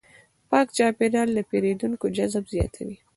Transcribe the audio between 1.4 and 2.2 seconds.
پیرودونکو